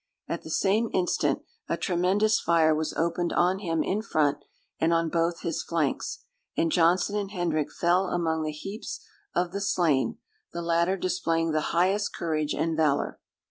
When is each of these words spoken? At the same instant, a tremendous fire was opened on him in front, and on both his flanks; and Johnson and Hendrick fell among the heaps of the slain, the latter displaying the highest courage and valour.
At 0.27 0.41
the 0.41 0.49
same 0.49 0.89
instant, 0.93 1.43
a 1.69 1.77
tremendous 1.77 2.39
fire 2.39 2.73
was 2.73 2.91
opened 2.95 3.33
on 3.33 3.59
him 3.59 3.83
in 3.83 4.01
front, 4.01 4.39
and 4.79 4.91
on 4.91 5.09
both 5.09 5.41
his 5.41 5.61
flanks; 5.61 6.23
and 6.57 6.71
Johnson 6.71 7.15
and 7.15 7.29
Hendrick 7.29 7.71
fell 7.71 8.07
among 8.07 8.41
the 8.41 8.51
heaps 8.51 9.05
of 9.35 9.51
the 9.51 9.61
slain, 9.61 10.17
the 10.53 10.63
latter 10.63 10.97
displaying 10.97 11.51
the 11.51 11.61
highest 11.69 12.15
courage 12.15 12.55
and 12.55 12.75
valour. 12.75 13.19